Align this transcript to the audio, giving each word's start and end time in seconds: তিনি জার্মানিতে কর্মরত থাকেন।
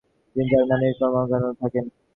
তিনি 0.35 0.45
জার্মানিতে 0.51 0.97
কর্মরত 0.99 1.55
থাকেন। 1.61 1.85